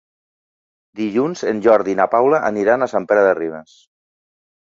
[1.01, 3.77] Dilluns en Jordi i na Paula aniran a Sant Pere de Ribes.